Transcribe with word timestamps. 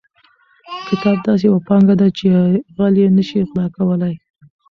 کتاب 0.87 1.17
داسې 1.27 1.43
یوه 1.47 1.59
پانګه 1.67 1.95
ده 2.01 2.07
چې 2.17 2.25
غل 2.75 2.93
یې 3.01 3.07
نشي 3.17 3.39
غلا 3.47 3.65
کولی. 3.75 4.13